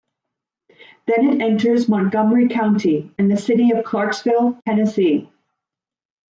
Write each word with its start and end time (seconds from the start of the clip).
Then 1.05 1.29
it 1.29 1.41
enters 1.43 1.87
Montgomery 1.87 2.49
County 2.49 3.13
and 3.19 3.29
the 3.29 3.37
city 3.37 3.69
of 3.69 3.85
Clarksville, 3.85 4.57
Tennessee. 4.65 5.29